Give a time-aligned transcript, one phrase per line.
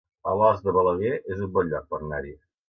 [0.29, 2.35] Alòs de Balaguer es un bon lloc per anar-hi